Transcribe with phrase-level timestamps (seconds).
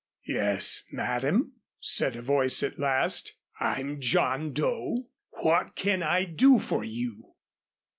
[0.25, 3.35] "Yes, madam," said a voice at last.
[3.59, 5.09] "I'm John Doe
[5.43, 7.35] what can I do for you?"